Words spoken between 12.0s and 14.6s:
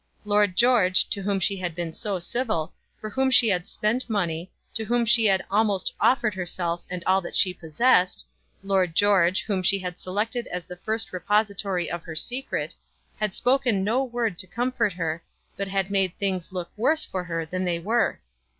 her secret, had spoken no word to